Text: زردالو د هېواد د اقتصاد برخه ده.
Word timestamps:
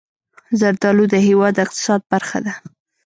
زردالو 0.59 1.03
د 1.13 1.15
هېواد 1.27 1.53
د 1.55 1.59
اقتصاد 1.65 2.01
برخه 2.11 2.37
ده. 2.45 2.53